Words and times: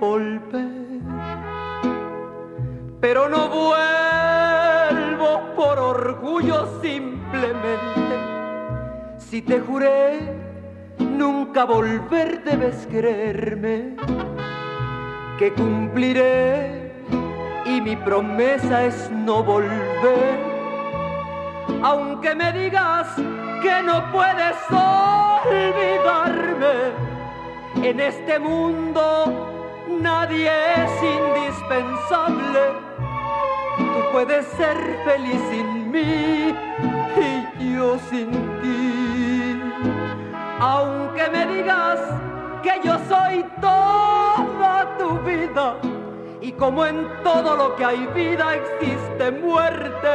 volver. 0.00 0.66
Pero 3.00 3.28
no 3.28 3.48
vuelvo 3.48 5.42
por 5.54 5.78
orgullo 5.78 6.80
simplemente. 6.80 8.16
Si 9.18 9.42
te 9.42 9.60
juré 9.60 10.34
nunca 10.98 11.64
volver, 11.64 12.42
debes 12.42 12.88
creerme 12.90 13.94
que 15.38 15.52
cumpliré 15.52 16.92
y 17.66 17.80
mi 17.80 17.96
promesa 17.96 18.84
es 18.84 19.10
no 19.10 19.44
volver. 19.44 20.50
Aunque 21.82 22.34
me 22.34 22.52
digas 22.52 23.06
que 23.62 23.82
no 23.82 24.10
puedes 24.10 24.56
olvidarme, 25.46 25.90
en 27.82 28.00
este 28.00 28.38
mundo 28.38 29.49
nadie 30.00 30.50
es 30.76 30.90
indispensable. 31.02 32.60
Tú 33.76 34.12
puedes 34.12 34.46
ser 34.46 34.76
feliz 35.04 35.40
sin 35.50 35.90
mí 35.90 36.54
y 37.58 37.74
yo 37.74 37.98
sin 38.10 38.30
ti. 38.62 39.60
Aunque 40.60 41.28
me 41.30 41.46
digas 41.54 41.98
que 42.62 42.80
yo 42.84 42.98
soy 43.08 43.44
toda 43.60 44.96
tu 44.98 45.18
vida 45.20 45.76
y 46.40 46.52
como 46.52 46.86
en 46.86 47.06
todo 47.22 47.56
lo 47.56 47.76
que 47.76 47.84
hay 47.84 48.06
vida 48.08 48.54
existe 48.54 49.30
muerte. 49.30 50.08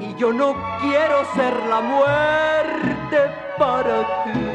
Y 0.00 0.14
yo 0.14 0.32
no 0.32 0.54
quiero 0.80 1.24
ser 1.34 1.54
la 1.68 1.80
muerte 1.80 3.18
para 3.58 4.24
ti. 4.24 4.51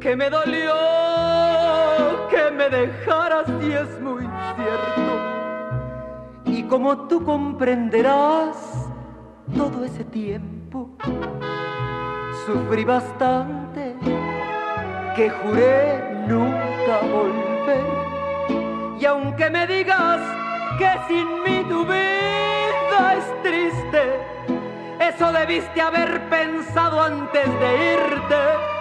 Que 0.00 0.16
me 0.16 0.28
dolió 0.28 0.74
que 2.28 2.50
me 2.50 2.68
dejaras 2.68 3.48
y 3.62 3.72
es 3.72 4.00
muy 4.00 4.22
cierto. 4.56 5.12
Y 6.44 6.64
como 6.64 7.08
tú 7.08 7.24
comprenderás, 7.24 8.90
todo 9.56 9.84
ese 9.84 10.04
tiempo 10.04 10.90
sufrí 12.46 12.84
bastante 12.84 13.94
que 15.16 15.30
juré 15.30 16.24
nunca 16.26 17.00
volver. 17.12 17.84
Y 18.98 19.04
aunque 19.04 19.50
me 19.50 19.66
digas 19.66 20.20
que 20.78 20.90
sin 21.08 21.42
mí 21.42 21.64
tu 21.68 21.84
vida 21.84 23.14
es 23.18 23.42
triste, 23.42 24.02
eso 25.00 25.32
debiste 25.32 25.80
haber 25.80 26.20
pensado 26.28 27.02
antes 27.02 27.46
de 27.60 27.94
irte 27.94 28.72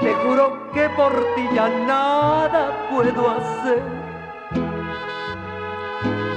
te 0.00 0.14
juro 0.14 0.70
que 0.72 0.88
por 0.90 1.12
ti 1.34 1.48
ya 1.54 1.68
nada 1.68 2.88
puedo 2.90 3.30
hacer. 3.30 3.82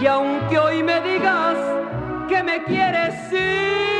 Y 0.01 0.07
aunque 0.07 0.57
hoy 0.57 0.84
me 0.84 1.00
digas 1.01 1.57
que 2.28 2.41
me 2.41 2.63
quieres, 2.63 3.13
me 3.31 3.91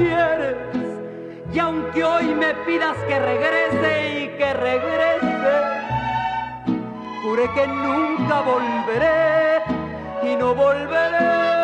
Y 0.00 1.58
aunque 1.58 2.04
hoy 2.04 2.26
me 2.26 2.54
pidas 2.66 2.96
que 3.08 3.18
regrese 3.18 4.20
y 4.20 4.28
que 4.38 4.52
regrese, 4.52 5.54
juré 7.22 7.50
que 7.52 7.66
nunca 7.66 8.40
volveré 8.42 9.62
y 10.22 10.36
no 10.36 10.54
volveré. 10.54 11.57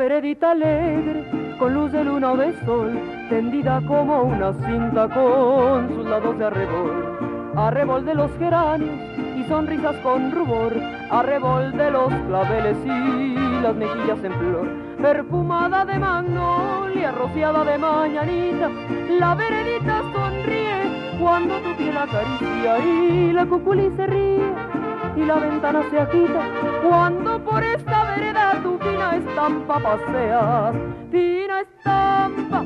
Veredita 0.00 0.52
alegre, 0.52 1.26
con 1.58 1.74
luz 1.74 1.92
de 1.92 2.02
luna 2.02 2.32
o 2.32 2.36
de 2.38 2.54
sol, 2.64 2.98
tendida 3.28 3.82
como 3.86 4.22
una 4.22 4.54
cinta 4.54 5.06
con 5.10 5.88
sus 5.94 6.06
lados 6.06 6.38
de 6.38 6.46
arrebol. 6.46 7.52
Arrebol 7.54 8.06
de 8.06 8.14
los 8.14 8.30
geranios 8.38 8.98
y 9.36 9.44
sonrisas 9.44 9.94
con 9.96 10.32
rubor, 10.32 10.72
arrebol 11.10 11.72
de 11.72 11.90
los 11.90 12.08
claveles 12.28 12.78
y 12.82 13.62
las 13.62 13.76
mejillas 13.76 14.24
en 14.24 14.32
flor. 14.32 14.68
Perfumada 15.02 15.84
de 15.84 15.98
magnolia, 15.98 17.12
rociada 17.12 17.62
de 17.62 17.76
mañanita, 17.76 18.70
la 19.18 19.34
veredita 19.34 20.00
sonríe 20.14 21.18
cuando 21.20 21.60
tu 21.60 21.76
piel 21.76 21.98
acaricia 21.98 22.78
y 22.78 23.32
la 23.34 23.44
cuculi 23.44 23.90
se 23.96 24.06
ríe 24.06 24.79
y 25.16 25.24
la 25.24 25.34
ventana 25.34 25.82
se 25.90 25.98
agita 25.98 26.42
cuando 26.82 27.38
por 27.44 27.62
esta 27.62 28.04
vereda 28.14 28.60
tu 28.62 28.78
fina 28.78 29.16
estampa 29.16 29.78
paseas. 29.80 30.74
Fina 31.10 31.60
estampa, 31.60 32.64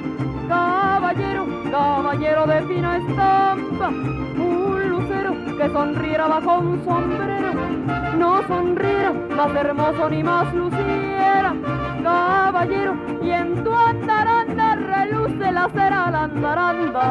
caballero, 0.48 1.46
caballero 1.70 2.46
de 2.46 2.62
fina 2.62 2.96
estampa, 2.98 3.88
un 3.88 4.88
lucero 4.90 5.34
que 5.56 5.68
sonriera 5.70 6.26
bajo 6.26 6.58
un 6.58 6.84
sombrero, 6.84 7.52
no 8.18 8.42
sonriera 8.46 9.12
más 9.12 9.54
hermoso 9.54 10.10
ni 10.10 10.22
más 10.22 10.54
luciera, 10.54 11.54
caballero, 12.02 12.94
y 13.22 13.30
en 13.30 13.64
tu 13.64 13.74
andaranda 13.74 14.76
reluce 14.76 15.52
la 15.52 15.68
cera 15.70 16.10
la 16.10 16.24
andaranda. 16.24 17.04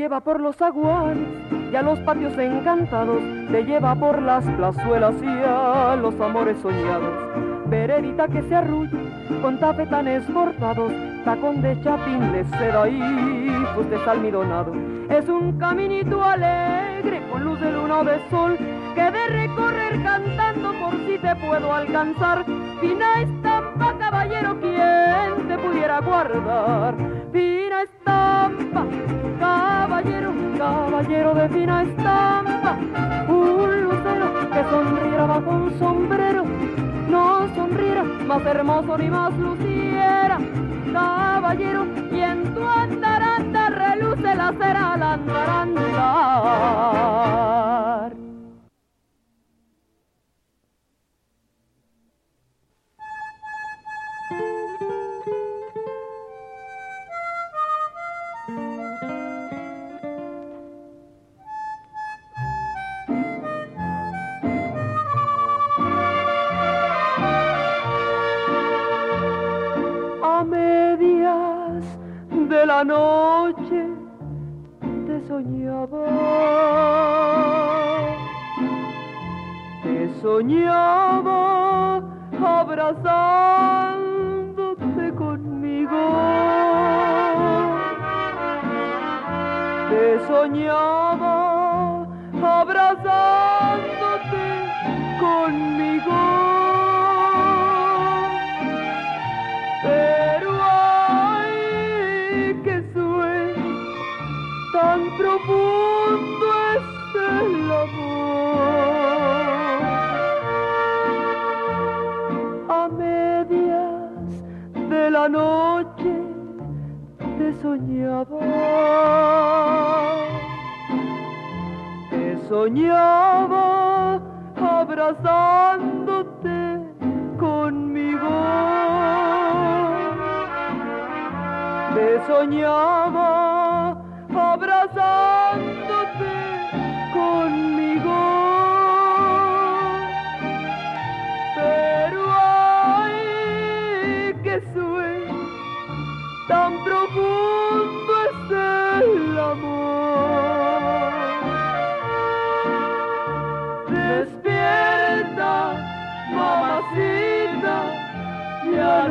Lleva 0.00 0.20
por 0.20 0.40
los 0.40 0.62
aguanes 0.62 1.28
y 1.70 1.76
a 1.76 1.82
los 1.82 1.98
patios 1.98 2.32
encantados, 2.38 3.22
te 3.52 3.64
lleva 3.64 3.94
por 3.94 4.22
las 4.22 4.42
plazuelas 4.46 5.14
y 5.22 5.26
a 5.26 5.94
los 5.94 6.18
amores 6.18 6.56
soñados. 6.62 7.12
Veredita 7.66 8.26
que 8.26 8.40
se 8.40 8.54
arrulla 8.54 8.98
con 9.42 9.60
tafetanes 9.60 10.26
bordados, 10.32 10.90
tacón 11.26 11.60
de 11.60 11.78
chapín 11.82 12.32
de 12.32 12.44
seda 12.46 12.88
y 12.88 13.54
pues 13.74 13.90
de 13.90 13.96
almidonado. 13.96 14.72
Es 15.10 15.28
un 15.28 15.58
caminito 15.58 16.24
alegre 16.24 17.20
con 17.30 17.44
luz 17.44 17.60
de 17.60 17.70
luna 17.70 17.98
o 17.98 18.04
de 18.04 18.18
sol 18.30 18.56
que 18.94 19.02
de 19.02 19.26
recorrer 19.28 20.02
cantando 20.02 20.72
por 20.80 20.96
si 21.06 21.18
te 21.18 21.36
puedo 21.36 21.74
alcanzar. 21.74 22.46
Fina 22.80 23.20
estampa, 23.20 23.94
caballero, 23.98 24.58
quien 24.60 25.46
te 25.46 25.58
pudiera 25.58 26.00
guardar. 26.00 27.09
Fina 27.32 27.82
estampa, 27.82 28.86
caballero, 29.38 30.32
caballero 30.58 31.34
de 31.34 31.48
fina 31.48 31.82
estampa. 31.82 32.76
Un 33.28 33.84
lucero 33.84 34.32
que 34.52 34.64
sonriera 34.64 35.26
bajo 35.26 35.50
un 35.50 35.78
sombrero, 35.78 36.44
no 37.08 37.54
sonriera 37.54 38.02
más 38.02 38.44
hermoso 38.44 38.98
ni 38.98 39.10
más 39.10 39.32
luciera. 39.38 40.38
Caballero, 40.92 41.86
y 42.10 42.20
en 42.20 42.52
tu 42.52 42.66
andaranda 42.66 43.70
reluce 43.70 44.34
la 44.34 44.52
cera 44.58 44.94
al 44.94 45.02
andar. 45.02 46.99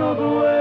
Ya 0.09 0.15
no 0.15 0.58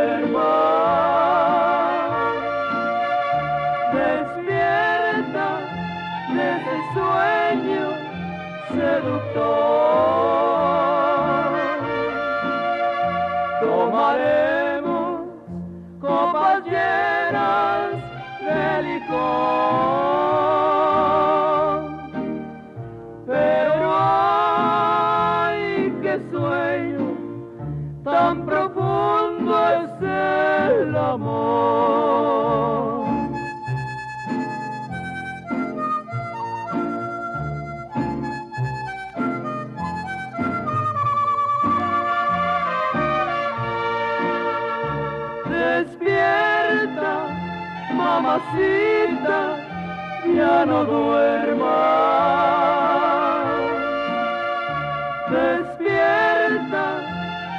Despierta 55.39 56.87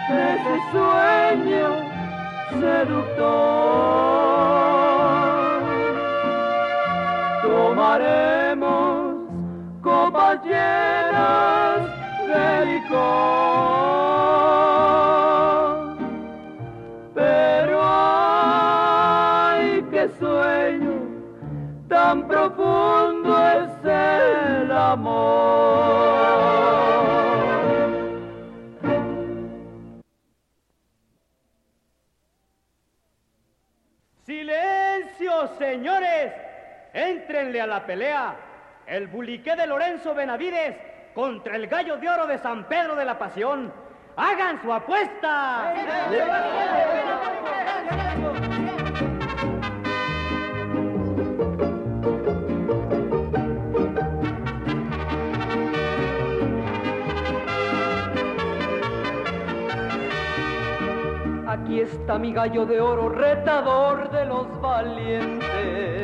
de 0.10 0.20
ese 0.36 0.56
sueño 0.72 1.70
seductor. 2.60 3.30
Tomaremos 7.42 8.98
copas 9.82 10.36
llenas 10.44 11.80
de 12.28 12.48
licor. 12.66 13.00
Pero 17.16 17.78
ay, 17.82 19.64
qué 19.90 20.04
sueño 20.20 20.96
tan 21.88 22.28
profundo 22.28 23.32
es 23.52 23.72
el 23.86 24.72
amor. 24.72 26.59
Éntrenle 37.40 37.62
a 37.62 37.68
la 37.68 37.86
pelea. 37.86 38.36
El 38.86 39.08
buliqué 39.08 39.56
de 39.56 39.66
Lorenzo 39.66 40.14
Benavides 40.14 40.76
contra 41.14 41.56
el 41.56 41.68
gallo 41.68 41.96
de 41.96 42.10
oro 42.10 42.28
de 42.28 42.38
San 42.38 42.66
Pedro 42.66 42.98
de 42.98 43.06
la 43.06 43.18
Pasión. 43.18 43.72
¡Hagan 44.18 44.62
su 44.62 44.74
apuesta! 44.74 45.74
Aquí 61.48 61.80
está 61.80 62.20
mi 62.20 62.34
gallo 62.34 62.66
de 62.66 62.82
oro, 62.82 63.08
retador 63.08 64.12
de 64.12 64.26
los 64.26 64.60
valientes. 64.60 65.99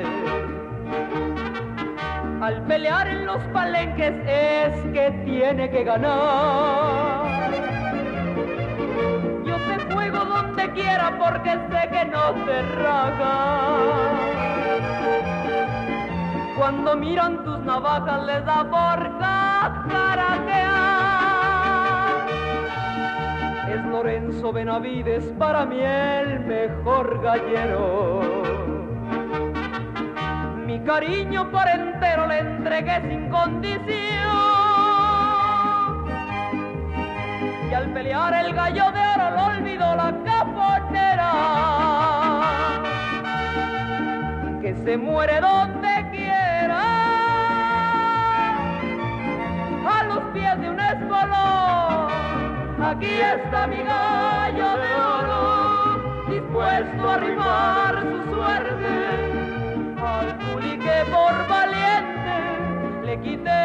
Al 2.45 2.61
pelear 2.67 3.07
en 3.07 3.25
los 3.25 3.41
palenques 3.45 4.13
es 4.27 4.75
que 4.93 5.09
tiene 5.25 5.67
que 5.67 5.83
ganar. 5.83 7.49
Yo 9.43 9.55
te 9.55 9.79
juego 9.91 10.25
donde 10.25 10.71
quiera 10.73 11.17
porque 11.17 11.49
sé 11.49 11.89
que 11.89 12.05
no 12.05 12.33
te 12.45 12.61
raga. 12.83 14.05
Cuando 16.55 16.95
miran 16.95 17.43
tus 17.43 17.57
navajas 17.61 18.23
les 18.27 18.45
da 18.45 18.63
por 18.69 19.17
caratear. 19.89 20.85
Es 23.71 23.85
Lorenzo 23.85 24.53
Benavides 24.53 25.23
para 25.39 25.65
mí 25.65 25.79
el 25.79 26.41
mejor 26.41 27.23
gallero. 27.23 28.54
Cariño 30.85 31.49
por 31.49 31.67
entero 31.67 32.27
le 32.27 32.39
entregué 32.39 33.01
sin 33.09 33.27
condición. 33.31 33.87
Y 37.71 37.73
al 37.73 37.89
pelear 37.91 38.33
el 38.45 38.53
gallo 38.53 38.91
de 38.91 38.99
oro 38.99 39.31
lo 39.31 39.45
olvidó 39.45 39.95
la 39.95 40.13
caponera. 40.23 41.31
Que 44.61 44.75
se 44.85 44.95
muere 44.95 45.41
donde 45.41 46.07
quiera. 46.11 46.81
A 49.89 50.03
los 50.03 50.23
pies 50.33 50.61
de 50.61 50.69
un 50.69 50.79
espolón. 50.79 52.11
Aquí 52.83 53.09
está 53.09 53.65
mi 53.65 53.77
gallo 53.77 54.77
de 54.77 54.95
oro, 55.17 56.25
dispuesto 56.29 57.09
a 57.09 57.15
arribar 57.15 58.03
su 58.03 58.35
suerte. 58.35 59.24
Al 60.25 60.33
pulique 60.39 60.97
por 61.11 61.35
valiente 61.47 62.35
le 63.05 63.19
quité 63.21 63.63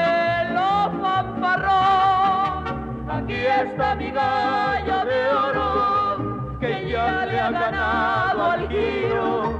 lo 0.53 0.91
fanfarrón. 1.01 2.65
Aquí 3.09 3.39
está 3.63 3.95
mi 3.95 4.11
gallo 4.11 5.05
de 5.07 5.21
oro, 5.49 6.59
que 6.61 6.91
ya 6.91 7.25
le 7.25 7.41
ha 7.41 7.51
ganado 7.51 8.51
al 8.51 8.69
giro. 8.69 9.59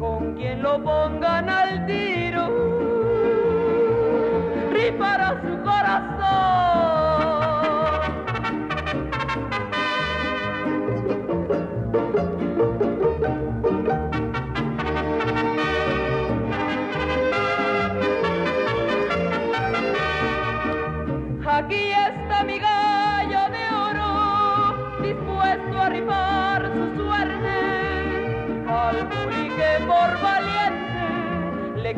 Con 0.00 0.34
quien 0.34 0.62
lo 0.62 0.82
pongan 0.82 1.50
al 1.50 1.84
tiro, 1.86 2.44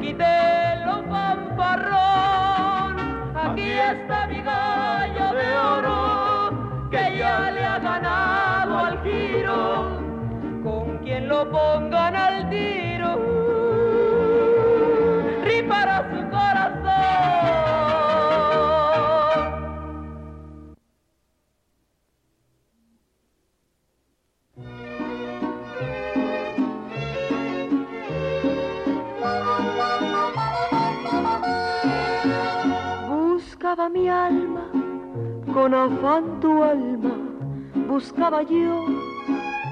y 0.07 0.13
de 0.13 0.85
lo 0.85 1.03
fanfarrón. 1.11 2.95
Aquí 3.35 3.71
está 3.93 4.27
mi 4.29 4.41
gallo 4.41 5.33
de 5.35 5.59
oro 5.59 6.89
que 6.91 7.19
ya 7.19 7.51
le 7.51 7.65
ha 7.65 7.79
ganado 7.79 8.79
al 8.79 9.03
giro. 9.03 9.99
Con 10.63 10.99
quien 10.99 11.29
lo 11.29 11.51
pongan 11.51 12.15
al 12.15 12.51
día. 12.51 12.86
Alma, 34.09 34.71
con 35.53 35.75
afán 35.75 36.41
tu 36.41 36.63
alma, 36.63 37.15
buscaba 37.89 38.43
yo 38.43 38.85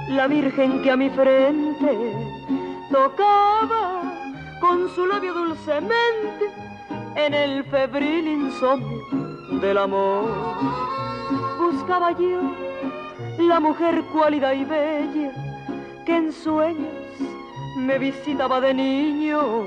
la 0.09 0.27
Virgen 0.27 0.83
que 0.83 0.91
a 0.91 0.97
mi 0.97 1.11
frente 1.11 2.13
tocaba 2.91 4.03
con 4.61 4.89
su 4.91 5.07
labio 5.07 5.35
dulcemente 5.35 6.51
en 7.17 7.35
el 7.35 7.65
febril 7.65 8.29
insomnio 8.29 9.03
del 9.61 9.79
amor. 9.79 10.31
Buscaba 11.59 12.13
yo 12.13 12.41
la 13.39 13.61
mujer 13.61 14.03
cuálida 14.13 14.55
y 14.55 14.65
bella 14.65 15.33
que 16.05 16.17
en 16.17 16.33
sueños 16.33 16.93
me 17.77 17.99
visitaba 17.99 18.61
de 18.61 18.75
niño 18.75 19.67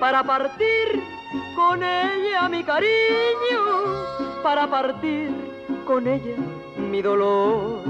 para 0.00 0.22
partir 0.22 1.17
con 1.54 1.82
ella 1.82 2.48
mi 2.48 2.62
cariño, 2.64 3.60
para 4.42 4.66
partir 4.68 5.30
con 5.86 6.06
ella 6.06 6.36
mi 6.90 7.02
dolor. 7.02 7.82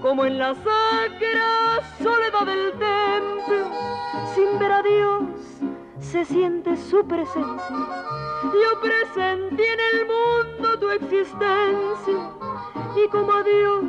Como 0.00 0.24
en 0.26 0.38
la 0.38 0.54
sacra 0.54 1.80
soledad 2.02 2.46
del 2.46 2.72
templo, 2.72 3.70
sin 4.34 4.58
ver 4.58 4.72
a 4.72 4.82
Dios, 4.82 5.22
se 5.98 6.24
siente 6.24 6.76
su 6.76 7.04
presencia. 7.06 7.76
Yo 8.42 8.80
presentí 8.80 9.62
en 9.62 9.80
el 9.92 10.06
mundo 10.06 10.78
tu 10.78 10.90
existencia 10.90 12.30
y 12.96 13.08
como 13.08 13.32
a 13.32 13.42
Dios, 13.42 13.84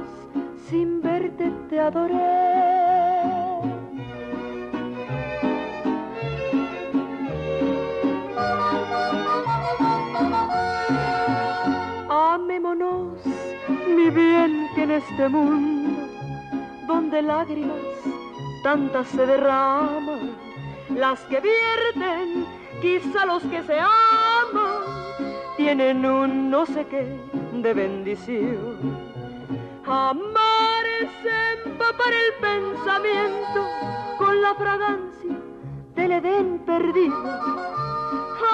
sin 0.70 1.02
verte 1.02 1.52
te 1.70 1.80
adoré. 1.80 2.75
Bien, 14.16 14.70
que 14.74 14.84
en 14.84 14.92
este 14.92 15.30
mundo, 15.30 16.08
donde 16.88 17.22
lágrimas 17.22 17.76
tantas 18.64 19.08
se 19.10 19.26
derraman, 19.26 20.32
las 20.90 21.20
que 21.26 21.40
vierten, 21.42 22.46
quizá 22.82 23.26
los 23.26 23.44
que 23.44 23.62
se 23.64 23.80
aman, 23.80 24.96
tienen 25.58 26.06
un 26.06 26.50
no 26.50 26.66
sé 26.66 26.86
qué 26.88 27.06
de 27.54 27.74
bendición. 27.74 28.78
Amar 29.86 30.86
es 31.02 31.66
empapar 31.66 32.14
el 32.24 32.34
pensamiento 32.42 33.70
con 34.18 34.42
la 34.42 34.56
fragancia 34.56 35.38
del 35.96 36.12
Edén 36.12 36.60
perdido. 36.66 37.16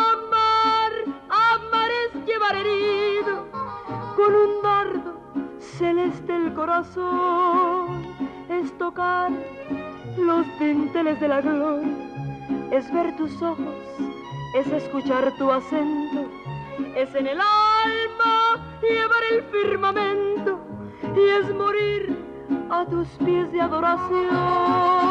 Amar, 0.10 0.92
amar 1.30 1.90
es 2.04 2.26
llevar 2.26 2.56
herido 2.56 3.48
con 4.18 4.36
un 4.36 4.62
dardo 4.62 5.01
celeste 5.82 6.36
el 6.36 6.54
corazón, 6.54 8.06
es 8.50 8.72
tocar 8.78 9.32
los 10.16 10.46
dinteles 10.60 11.20
de 11.20 11.28
la 11.28 11.42
gloria, 11.42 11.98
es 12.70 12.94
ver 12.94 13.16
tus 13.18 13.42
ojos, 13.42 13.76
es 14.54 14.68
escuchar 14.68 15.34
tu 15.40 15.52
acento, 15.52 16.30
es 16.96 17.16
en 17.16 17.26
el 17.26 17.40
alma 17.42 18.64
llevar 18.80 19.24
el 19.34 19.44
firmamento 19.46 20.60
y 21.16 21.30
es 21.40 21.56
morir 21.56 22.16
a 22.70 22.86
tus 22.86 23.08
pies 23.26 23.52
de 23.52 23.62
adoración. 23.62 25.11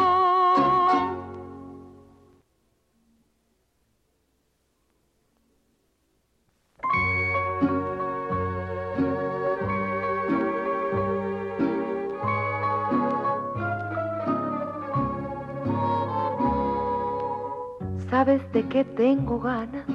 ¿Sabes 18.21 18.51
de 18.51 18.61
qué 18.67 18.85
tengo 18.85 19.39
ganas? 19.39 19.87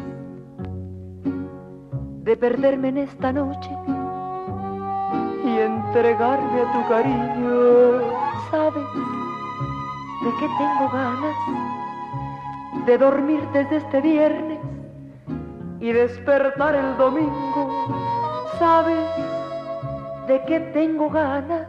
De 2.24 2.36
perderme 2.36 2.88
en 2.88 2.98
esta 2.98 3.32
noche 3.32 3.70
y 5.44 5.58
entregarme 5.60 6.60
a 6.62 6.72
tu 6.72 6.88
cariño. 6.88 8.00
¿Sabes 8.50 8.84
de 10.24 10.30
qué 10.40 10.48
tengo 10.58 10.90
ganas? 10.92 11.36
De 12.84 12.98
dormir 12.98 13.46
desde 13.52 13.76
este 13.76 14.00
viernes 14.00 14.58
y 15.78 15.92
despertar 15.92 16.74
el 16.74 16.96
domingo. 16.96 17.86
¿Sabes 18.58 19.08
de 20.26 20.42
qué 20.48 20.58
tengo 20.74 21.10
ganas? 21.10 21.68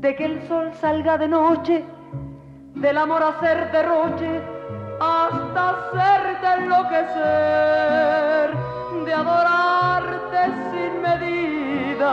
De 0.00 0.16
que 0.16 0.24
el 0.24 0.48
sol 0.48 0.72
salga 0.80 1.18
de 1.18 1.28
noche, 1.28 1.84
del 2.76 2.96
amor 2.96 3.22
hacer 3.22 3.70
derroche 3.72 4.53
hasta 5.00 5.70
hacerte 5.70 6.46
enloquecer, 6.58 8.50
de 9.04 9.14
adorarte 9.14 10.40
sin 10.70 11.02
medida. 11.02 12.12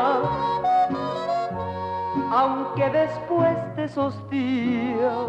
Aunque 2.31 2.89
después 2.89 3.57
de 3.75 3.83
esos 3.85 4.29
días 4.29 5.27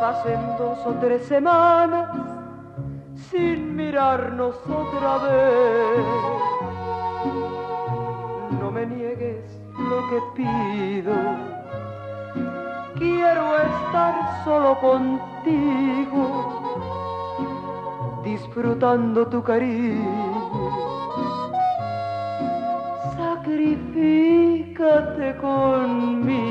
pasen 0.00 0.40
dos 0.56 0.78
o 0.86 0.94
tres 1.00 1.26
semanas 1.26 2.08
sin 3.30 3.76
mirarnos 3.76 4.56
otra 4.66 5.18
vez, 5.18 6.06
no 8.58 8.70
me 8.70 8.86
niegues 8.86 9.60
lo 9.76 10.08
que 10.08 10.20
pido 10.34 11.49
quiero 13.00 13.56
estar 13.56 14.44
solo 14.44 14.78
contigo, 14.78 16.22
disfrutando 18.22 19.26
tu 19.26 19.42
cariño. 19.42 20.70
Sacrifícate 23.16 24.86
conmigo. 25.38 26.49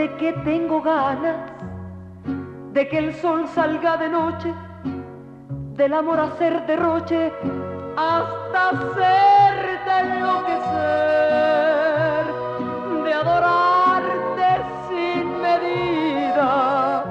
De 0.00 0.08
qué 0.16 0.32
tengo 0.44 0.80
ganas? 0.80 1.36
De 2.72 2.88
que 2.88 2.98
el 2.98 3.14
sol 3.16 3.46
salga 3.48 3.98
de 3.98 4.08
noche, 4.08 4.54
del 5.76 5.92
amor 5.92 6.18
hacer 6.20 6.64
derroche, 6.66 7.30
hasta 7.98 8.70
hacerte 8.70 9.90
enloquecer, 10.04 10.64
de 13.04 13.12
adorarte 13.12 14.48
sin 14.88 15.24
medida, 15.42 17.04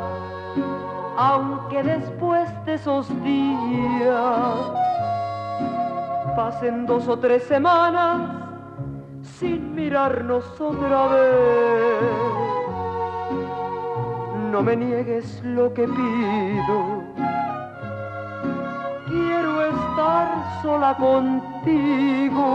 aunque 1.15 1.83
después 1.83 2.49
de 2.65 2.73
esos 2.73 3.07
días 3.21 4.55
pasen 6.35 6.87
dos 6.87 7.07
o 7.07 7.19
tres 7.19 7.43
semanas 7.43 8.21
sin 9.21 9.75
mirarnos 9.75 10.59
otra 10.59 11.07
vez. 11.09 12.48
No 14.51 14.63
me 14.63 14.75
niegues 14.75 15.41
lo 15.43 15.71
que 15.75 15.83
pido. 15.87 17.03
Quiero 19.07 19.61
estar 19.67 20.27
sola 20.63 20.97
contigo, 20.97 22.45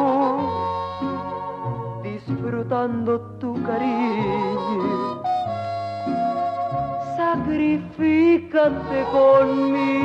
disfrutando 2.03 3.21
tu 3.39 3.63
cariño. 3.63 5.23
Sacrifícate 7.17 9.05
conmigo. 9.13 10.05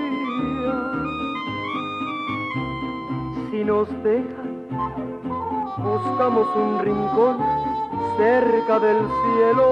Si 3.61 3.65
nos 3.67 3.87
dejan, 4.01 4.65
buscamos 5.77 6.47
un 6.55 6.79
rincón 6.79 7.37
cerca 8.17 8.79
del 8.79 8.97
cielo. 8.97 9.67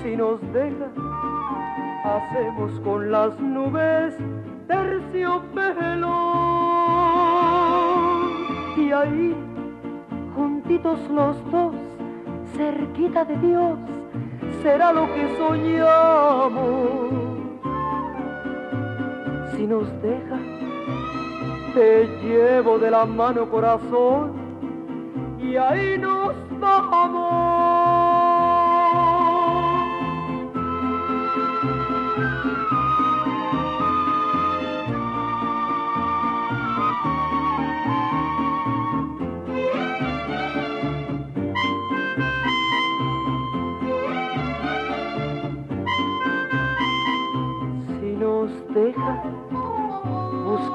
Si 0.00 0.16
nos 0.16 0.40
dejan, 0.52 0.92
hacemos 2.04 2.78
con 2.84 3.10
las 3.10 3.36
nubes 3.40 4.14
terciopelo. 4.68 6.12
Y 8.76 8.92
ahí, 8.92 9.34
juntitos 10.36 11.00
los 11.10 11.36
dos, 11.50 11.74
cerquita 12.56 13.24
de 13.24 13.36
Dios, 13.38 13.76
será 14.62 14.92
lo 14.92 15.12
que 15.12 15.36
soñamos. 15.36 16.62
Si 19.56 19.66
nos 19.66 19.88
deja, 20.00 20.51
te 21.74 22.06
llevo 22.22 22.78
de 22.78 22.90
la 22.90 23.06
mano 23.06 23.48
corazón 23.48 24.32
y 25.40 25.56
ahí 25.56 25.98
nos 25.98 26.34
vamos. 26.60 27.51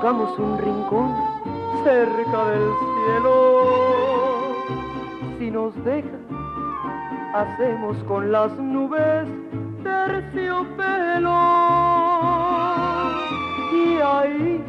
Buscamos 0.07 0.39
un 0.39 0.57
rincón 0.57 1.13
cerca 1.83 2.45
del 2.45 2.69
cielo. 2.79 3.61
Si 5.37 5.51
nos 5.51 5.75
deja, 5.83 6.17
hacemos 7.33 7.97
con 8.05 8.31
las 8.31 8.57
nubes 8.57 9.27
terciopelo. 9.83 11.37
Y 13.73 13.97
ahí, 13.99 14.63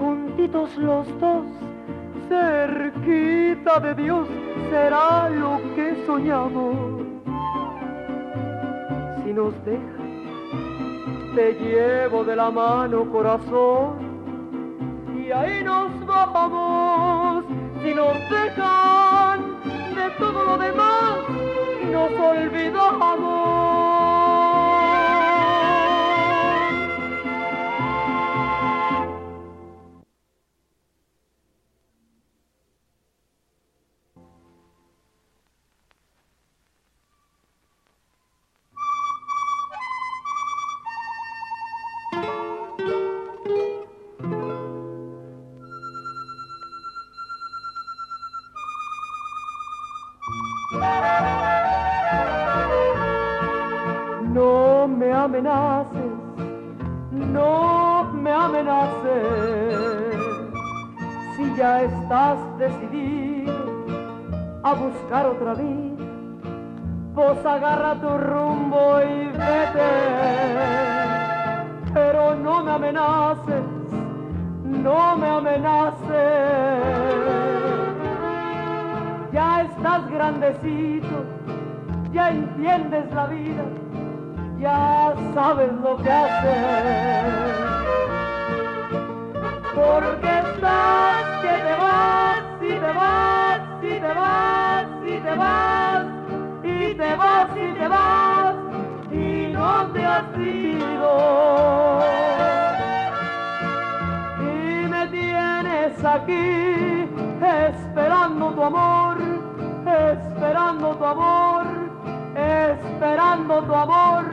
juntitos 0.00 0.76
los 0.78 1.06
dos, 1.20 1.44
cerquita 2.28 3.78
de 3.78 3.94
Dios, 3.94 4.26
será 4.68 5.30
lo 5.30 5.60
que 5.76 5.94
soñamos. 6.06 6.74
Si 9.22 9.32
nos 9.32 9.54
deja, 9.64 9.94
te 11.36 11.52
llevo 11.52 12.24
de 12.24 12.34
la 12.34 12.50
mano 12.50 13.08
corazón 13.12 14.03
ahí 15.34 15.64
nos 15.64 16.06
vamos 16.06 17.44
si 17.82 17.94
nos 17.94 18.14
dejan 18.30 19.40
de 19.94 20.10
todo 20.18 20.44
lo 20.44 20.58
demás 20.58 21.18
nos 21.90 22.12
olvidamos. 22.12 23.43
Otra 65.36 65.54
vida, 65.54 66.04
vos 67.14 67.44
agarra 67.44 67.94
tu 67.94 68.08
rumbo 68.18 69.00
y 69.02 69.26
vete, 69.26 69.92
pero 71.92 72.34
no 72.36 72.62
me 72.62 72.70
amenaces, 72.72 73.64
no 74.64 75.16
me 75.16 75.28
amenaces. 75.28 76.04
Ya 79.32 79.62
estás 79.62 80.08
grandecito, 80.10 81.24
ya 82.12 82.30
entiendes 82.30 83.12
la 83.12 83.26
vida, 83.26 83.64
ya 84.60 85.14
sabes 85.34 85.72
lo 85.82 85.96
que 85.96 86.12
hacer. 86.12 87.64
Porque 89.74 90.23
vas, 95.34 96.06
y 96.62 96.94
te 96.94 97.16
vas, 97.16 97.48
y 97.56 97.72
te 97.78 97.88
vas, 97.88 98.54
y 99.10 99.52
no 99.52 99.86
te 99.92 100.04
has 100.04 100.38
ido. 100.38 102.00
Y 104.40 104.88
me 104.88 105.06
tienes 105.08 106.04
aquí, 106.04 107.08
esperando 107.68 108.50
tu 108.50 108.62
amor, 108.62 109.16
esperando 109.86 110.94
tu 110.96 111.04
amor, 111.04 111.66
esperando 112.34 113.62
tu 113.62 113.74
amor, 113.74 114.24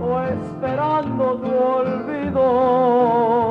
o 0.00 0.20
esperando 0.20 1.36
tu 1.36 1.56
olvido. 1.56 3.45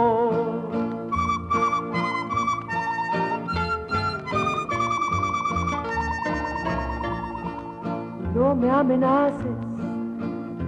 No 8.55 8.61
me 8.61 8.69
amenaces, 8.69 9.57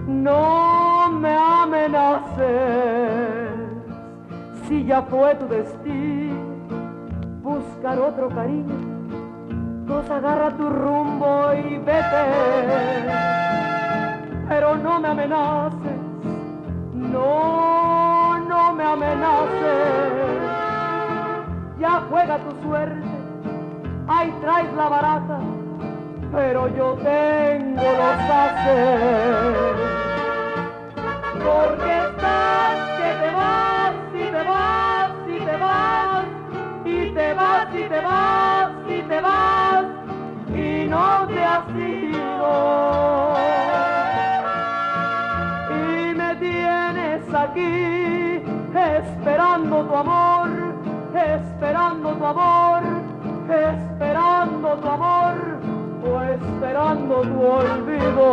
no 0.06 1.10
me 1.10 1.34
amenaces, 1.34 2.46
si 4.66 4.84
ya 4.84 5.02
fue 5.02 5.34
tu 5.36 5.48
destino 5.48 6.36
buscar 7.42 7.98
otro 7.98 8.28
cariño, 8.28 8.74
pues 9.86 10.10
agarra 10.10 10.50
tu 10.50 10.68
rumbo 10.68 11.54
y 11.54 11.78
vete, 11.78 12.24
pero 14.48 14.76
no 14.76 15.00
me 15.00 15.08
amenaces, 15.08 15.98
no, 16.92 18.38
no 18.38 18.72
me 18.74 18.84
amenaces, 18.84 20.42
ya 21.80 22.02
juega 22.10 22.38
tu 22.38 22.68
suerte, 22.68 23.08
ahí 24.08 24.30
traes 24.42 24.72
la 24.74 24.88
barata 24.90 25.38
pero 26.38 26.68
yo 26.68 26.96
tengo 27.02 27.82
los 27.82 28.20
haces. 28.30 29.76
Porque 31.44 31.90
estás 32.06 32.78
que 32.98 33.10
te 33.22 33.30
vas 33.38 33.94
y 34.14 34.24
te 34.34 34.42
vas 34.50 35.10
y 35.26 35.38
te 35.48 35.56
vas 35.56 36.24
y 36.84 37.10
te 37.16 37.34
vas 37.34 37.74
y 37.74 37.82
te 37.92 38.00
vas 38.00 38.70
y 38.88 39.02
te 39.10 39.20
vas 39.20 39.84
y 40.54 40.86
no 40.88 41.26
te 41.26 41.40
has 41.44 41.68
ido. 41.74 42.52
Y 45.82 46.14
me 46.20 46.30
tienes 46.36 47.34
aquí 47.34 48.42
esperando 48.94 49.76
tu 49.88 49.94
amor, 49.96 50.48
esperando 51.14 52.08
tu 52.10 52.24
amor, 52.24 52.82
esperando 53.48 54.68
tu 54.76 54.88
amor 54.88 55.47
esperando 56.34 57.22
tu 57.22 57.40
olvido. 57.42 58.28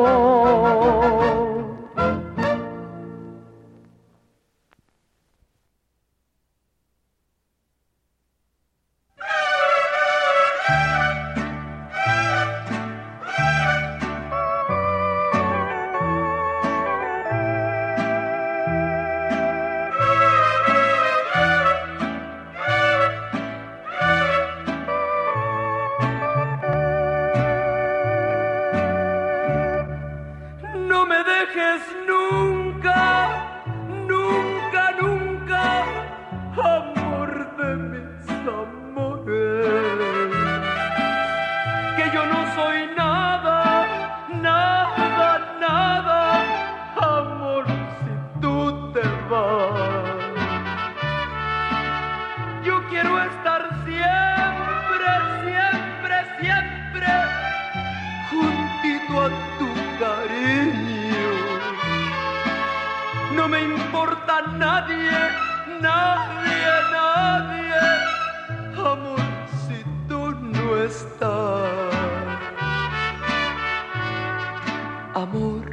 Amor, 75.15 75.63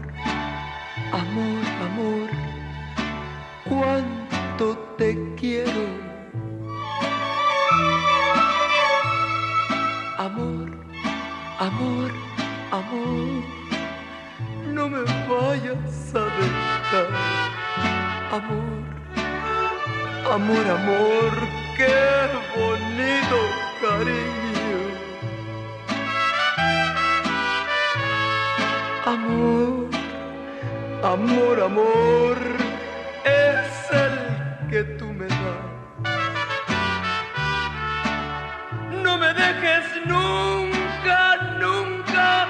amor, 1.11 1.65
amor, 1.83 2.29
cuánto 3.69 4.79
te 4.97 5.19
quiero. 5.35 5.85
Amor, 10.17 10.69
amor, 11.59 12.13
amor, 12.71 13.43
no 14.73 14.89
me 14.89 15.01
vayas 15.29 16.15
a 16.15 16.25
dejar. 16.39 17.09
Amor, 18.31 18.79
amor, 20.33 20.67
amor, 20.79 21.33
qué 21.77 21.97
bonito 22.55 23.39
cariño. 23.81 24.42
Amor, 29.13 29.91
amor, 31.05 31.63
amor, 31.63 32.39
es 33.25 33.91
el 34.05 34.71
que 34.71 34.85
tú 34.97 35.05
me 35.13 35.27
das. 35.27 35.65
No 39.05 39.19
me 39.19 39.35
dejes 39.35 39.85
nunca, 40.07 41.19
nunca, 41.61 42.49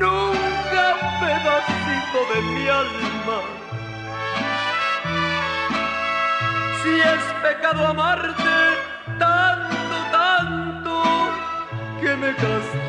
nunca 0.00 0.84
pedacito 1.20 2.18
de 2.34 2.38
mi 2.50 2.68
alma. 2.68 3.40
Si 6.82 6.92
es 7.12 7.24
pecado 7.44 7.86
amarte 7.86 8.56
tanto, 9.20 9.96
tanto, 10.10 11.04
que 12.00 12.16
me 12.16 12.34
castigue 12.34 12.81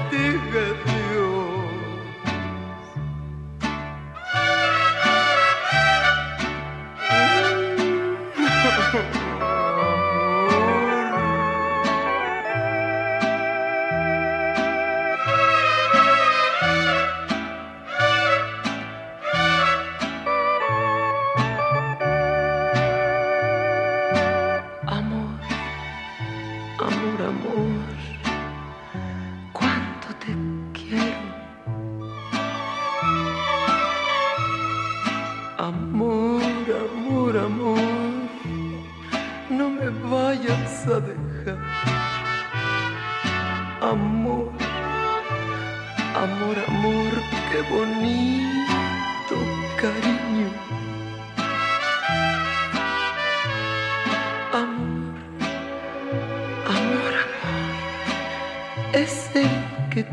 es 58.94 59.32
el 59.36 59.50
que 59.90 60.06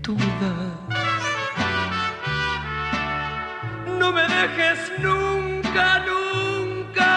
tú 0.00 0.16
das. 0.40 0.98
No 3.98 4.10
me 4.10 4.22
dejes 4.22 4.78
nunca, 4.98 6.02
nunca, 6.10 7.14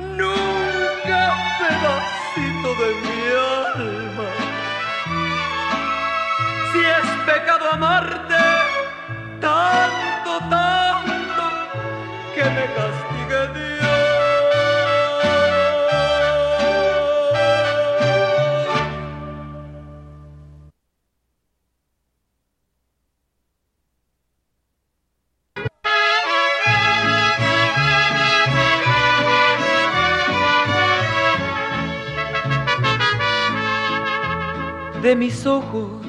nunca 0.00 1.20
pedacito 1.58 2.70
de 2.82 2.88
mi 3.04 3.18
alma. 3.76 4.28
Si 6.72 6.80
es 6.98 7.06
pecado 7.26 7.64
amarte 7.72 8.34
tanto, 9.40 10.38
tanto, 10.50 11.44
que 12.34 12.44
me 12.44 12.64
castigue 12.74 13.03
de 35.04 35.14
mis 35.14 35.44
ojos 35.44 36.00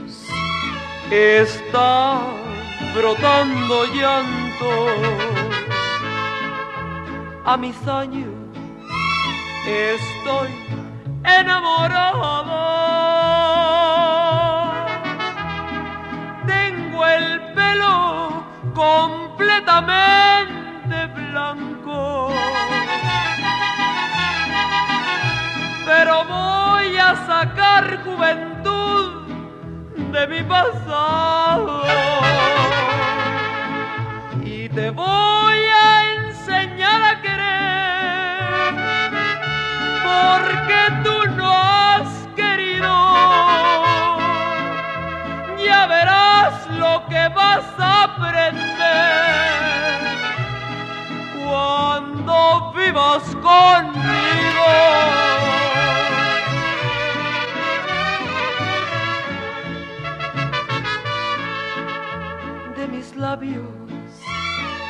está 1.12 2.21
brotando 2.95 3.84
llanto. 3.93 4.71
A 7.43 7.58
mis 7.58 7.75
años 7.89 8.29
estoy 9.67 10.47
enamorado. 11.25 12.05
Tengo 16.47 17.05
el 17.05 17.41
pelo 17.53 18.45
completamente 18.73 21.05
blanco. 21.08 22.29
Pero 25.86 26.23
voy 26.23 26.97
a 26.97 27.13
sacar 27.27 28.01
juventud 28.05 28.54
de 30.15 30.28
mi 30.28 30.43
pasado. 30.43 31.84
Y 34.45 34.69
te 34.69 34.89
voy 34.89 35.60
a 35.88 36.13
enseñar 36.15 37.01
a 37.04 37.21
querer, 37.21 38.73
porque 40.08 40.80
tú 41.04 41.17
no 41.36 41.51
has 41.51 42.10
querido. 42.34 42.93
Ya 45.65 45.86
verás 45.88 46.65
lo 46.69 47.06
que 47.10 47.28
vas 47.36 47.65
a 47.78 48.04
aprender 48.04 48.86
cuando 51.43 52.71
vivas 52.73 53.23
conmigo. 53.43 55.14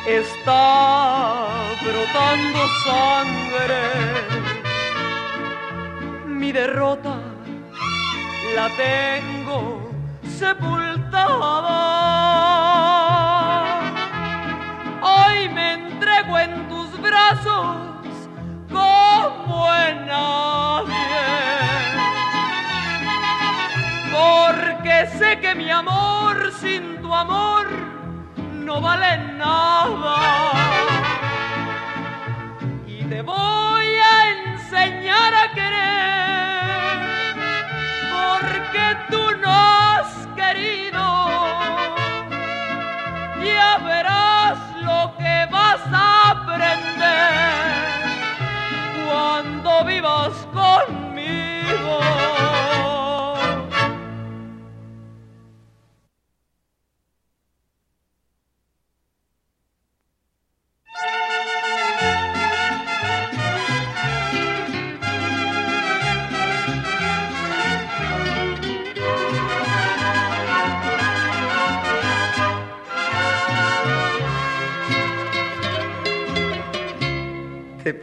Está 0.06 1.48
brotando 1.82 2.58
sangre. 2.84 3.82
Mi 6.26 6.52
derrota 6.52 7.18
la 8.54 8.68
tengo 8.76 9.90
sepultada. 10.38 11.80
Hoy 15.02 15.48
me 15.48 15.72
entrego 15.72 16.38
en 16.38 16.68
tus 16.68 17.00
brazos 17.00 17.76
como 18.70 19.74
en 19.74 20.06
nadie. 20.06 20.94
Porque 24.12 25.08
sé 25.18 25.40
que 25.40 25.54
mi 25.56 25.68
amor 25.70 26.52
sin 26.60 27.00
tu 27.02 27.12
amor 27.12 27.65
no 28.66 28.80
vale 28.80 29.16
nada. 29.38 30.16
Y 32.88 33.04
te 33.04 33.22
voy 33.22 33.55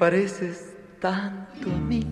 pareces 0.03 0.75
tanto 0.99 1.71
a 1.71 1.79
mí 1.79 2.05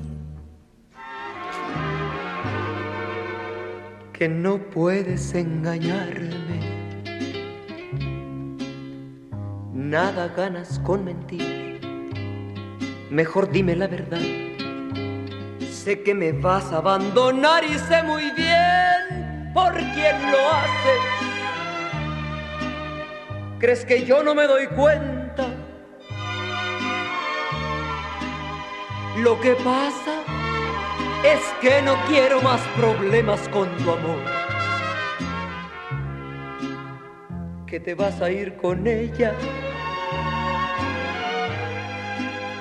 que 4.14 4.30
no 4.30 4.60
puedes 4.60 5.36
engañarme. 5.36 6.62
Nada 9.74 10.30
ganas 10.30 10.80
con 10.80 11.04
mentir. 11.04 11.82
Mejor 13.10 13.52
dime 13.52 13.76
la 13.76 13.88
verdad. 13.88 14.22
Sé 15.70 16.02
que 16.02 16.16
me 16.16 16.32
vas 16.32 16.72
a 16.72 16.78
abandonar 16.78 17.66
y 17.66 17.74
sé 17.74 18.04
muy 18.04 18.32
bien 18.32 19.52
por 19.54 19.74
quién 19.74 20.16
lo 20.32 20.40
haces. 20.60 21.02
¿Crees 23.60 23.84
que 23.84 24.06
yo 24.06 24.24
no 24.24 24.34
me 24.34 24.48
doy 24.48 24.68
cuenta? 24.68 25.21
Lo 29.24 29.40
que 29.40 29.54
pasa 29.54 30.24
es 31.24 31.40
que 31.62 31.80
no 31.84 31.96
quiero 32.08 32.42
más 32.42 32.60
problemas 32.76 33.48
con 33.50 33.70
tu 33.78 33.92
amor. 33.92 34.20
Que 37.68 37.80
te 37.80 37.94
vas 37.94 38.20
a 38.20 38.32
ir 38.32 38.58
con 38.58 38.88
ella. 38.88 39.36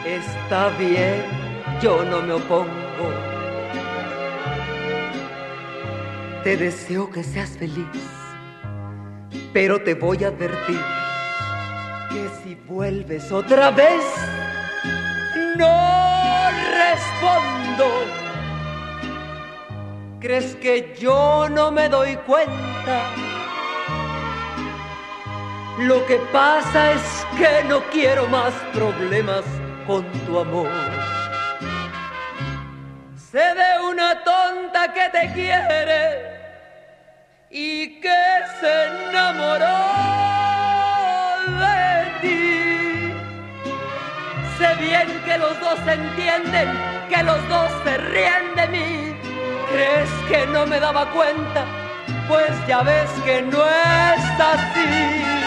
Está 0.04 0.68
bien, 0.76 1.24
yo 1.80 2.04
no 2.04 2.20
me 2.20 2.34
opongo. 2.34 3.08
Te 6.44 6.58
deseo 6.58 7.10
que 7.10 7.24
seas 7.24 7.56
feliz, 7.56 8.04
pero 9.54 9.82
te 9.82 9.94
voy 9.94 10.24
a 10.24 10.28
advertir 10.28 10.80
que 12.10 12.28
si 12.42 12.54
vuelves 12.54 13.32
otra 13.32 13.70
vez, 13.70 14.04
no 15.56 16.09
respondo. 16.90 17.88
¿Crees 20.20 20.54
que 20.56 20.94
yo 20.98 21.48
no 21.48 21.70
me 21.70 21.88
doy 21.88 22.16
cuenta? 22.26 23.10
Lo 25.78 26.04
que 26.06 26.16
pasa 26.32 26.92
es 26.92 27.26
que 27.38 27.64
no 27.68 27.82
quiero 27.90 28.26
más 28.26 28.52
problemas 28.74 29.44
con 29.86 30.04
tu 30.26 30.38
amor. 30.38 30.70
Sé 33.30 33.38
de 33.38 33.88
una 33.88 34.22
tonta 34.24 34.92
que 34.92 35.08
te 35.08 35.32
quiere 35.32 36.02
y 37.50 38.00
que 38.00 38.22
se 38.60 39.08
enamoró 39.08 40.29
Sé 44.60 44.74
bien 44.74 45.08
que 45.24 45.38
los 45.38 45.58
dos 45.58 45.78
se 45.86 45.94
entienden, 45.94 46.68
que 47.08 47.22
los 47.22 47.48
dos 47.48 47.70
se 47.82 47.96
ríen 47.96 48.54
de 48.54 48.68
mí. 48.68 49.14
¿Crees 49.70 50.10
que 50.28 50.46
no 50.48 50.66
me 50.66 50.78
daba 50.78 51.10
cuenta? 51.12 51.64
Pues 52.28 52.50
ya 52.68 52.82
ves 52.82 53.08
que 53.24 53.40
no 53.40 53.64
es 53.64 54.20
así. 54.38 55.39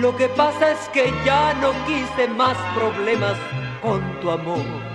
Lo 0.00 0.16
que 0.16 0.28
pasa 0.30 0.72
es 0.72 0.88
que 0.88 1.12
ya 1.24 1.54
no 1.62 1.70
quise 1.86 2.26
más 2.26 2.56
problemas 2.74 3.36
con 3.80 4.02
tu 4.20 4.32
amor. 4.32 4.91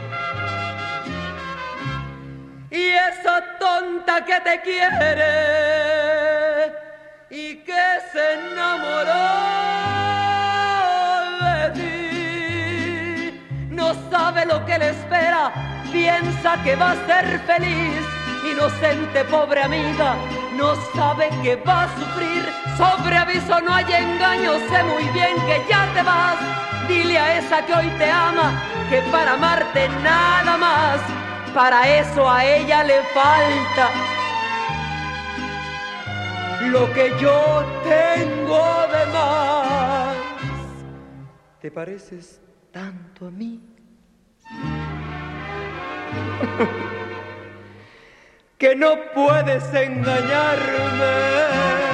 Y 2.70 2.90
esa 2.90 3.42
tonta 3.60 4.26
que 4.26 4.40
te 4.42 4.62
quiere 4.62 5.24
y 7.30 7.56
que 7.64 8.00
se 8.12 8.34
enamoró 8.34 9.28
de 11.42 11.70
ti, 11.80 13.42
no 13.70 13.94
sabe 14.12 14.46
lo 14.46 14.66
que 14.66 14.78
le 14.80 14.90
espera, 14.90 15.52
piensa 15.92 16.62
que 16.64 16.76
va 16.76 16.92
a 16.92 17.06
ser 17.08 17.40
feliz. 17.48 18.06
Inocente 18.52 19.24
pobre 19.26 19.64
amiga, 19.64 20.16
no 20.58 20.76
sabe 20.94 21.30
que 21.42 21.56
va 21.58 21.84
a 21.84 21.96
sufrir. 21.98 22.44
Sobre 22.78 23.18
aviso 23.18 23.62
no 23.62 23.74
hay 23.74 23.86
engaño, 23.94 24.54
sé 24.70 24.84
muy 24.84 25.04
bien 25.10 25.36
que 25.46 25.64
ya 25.70 25.88
te 25.94 26.02
vas. 26.04 26.38
Dile 26.88 27.18
a 27.18 27.38
esa 27.40 27.66
que 27.66 27.74
hoy 27.74 27.90
te 27.98 28.10
ama 28.10 28.52
que 28.90 29.02
para 29.12 29.34
amarte 29.34 29.90
nada 30.02 30.58
más, 30.58 31.02
para 31.54 32.00
eso 32.00 32.30
a 32.30 32.46
ella 32.46 32.84
le 32.84 33.02
falta 33.14 33.90
lo 36.70 36.94
que 36.94 37.12
yo 37.20 37.66
tengo 37.84 38.88
de 38.88 39.06
más. 39.14 40.16
¿Te 41.62 41.72
pareces 41.72 42.42
tanto 42.72 43.28
a 43.28 43.32
mí? 43.32 43.62
que 48.58 48.76
no 48.76 48.96
puedes 49.14 49.64
engañarme. 49.74 51.87